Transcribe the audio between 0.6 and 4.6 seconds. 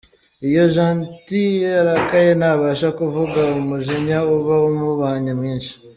Gentil arakaye ntabasha kuvuga umujinya uba